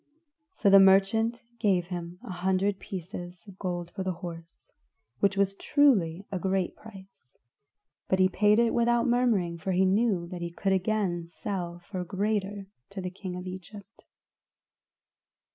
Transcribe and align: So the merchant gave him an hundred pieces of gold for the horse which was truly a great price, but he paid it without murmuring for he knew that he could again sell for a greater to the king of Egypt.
So 0.51 0.67
the 0.71 0.79
merchant 0.79 1.43
gave 1.59 1.89
him 1.89 2.17
an 2.23 2.31
hundred 2.31 2.79
pieces 2.79 3.45
of 3.47 3.59
gold 3.59 3.91
for 3.91 4.01
the 4.01 4.13
horse 4.25 4.71
which 5.19 5.37
was 5.37 5.53
truly 5.53 6.25
a 6.31 6.39
great 6.39 6.75
price, 6.75 7.37
but 8.07 8.17
he 8.17 8.27
paid 8.27 8.57
it 8.57 8.73
without 8.73 9.05
murmuring 9.05 9.59
for 9.59 9.73
he 9.73 9.85
knew 9.85 10.25
that 10.29 10.41
he 10.41 10.49
could 10.49 10.73
again 10.73 11.27
sell 11.27 11.77
for 11.87 11.99
a 11.99 12.03
greater 12.03 12.65
to 12.89 12.99
the 12.99 13.11
king 13.11 13.35
of 13.35 13.45
Egypt. 13.45 14.05